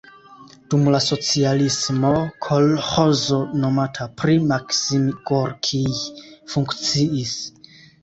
Dum 0.73 0.87
la 0.95 1.01
socialismo 1.07 2.13
kolĥozo 2.47 3.39
nomata 3.67 4.09
pri 4.25 4.41
Maksim 4.55 5.07
Gorkij 5.31 5.87
funkciis. 6.57 7.41